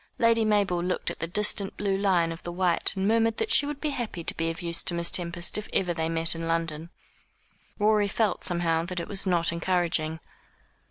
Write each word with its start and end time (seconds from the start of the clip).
Lady 0.17 0.43
Mabel 0.43 0.81
looked 0.83 1.11
at 1.11 1.19
the 1.19 1.27
distant 1.27 1.77
blue 1.77 1.95
line 1.95 2.31
of 2.31 2.41
the 2.41 2.51
Wight, 2.51 2.91
and 2.95 3.07
murmured 3.07 3.37
that 3.37 3.51
she 3.51 3.67
would 3.67 3.79
be 3.79 3.91
happy 3.91 4.23
to 4.23 4.33
be 4.35 4.49
of 4.49 4.63
use 4.63 4.81
to 4.81 4.95
Miss 4.95 5.11
Tempest 5.11 5.59
if 5.59 5.69
ever 5.73 5.93
they 5.93 6.09
met 6.09 6.33
in 6.33 6.47
London. 6.47 6.89
Rorie 7.77 8.07
felt, 8.07 8.43
somehow, 8.43 8.83
that 8.85 8.99
it 8.99 9.07
was 9.07 9.27
not 9.27 9.51
encouraging. 9.53 10.19